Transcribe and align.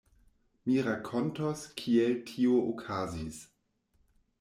Mi 0.69 0.77
rakontos, 0.87 1.63
kiel 1.83 2.19
tio 2.33 2.59
okazis. 2.75 3.41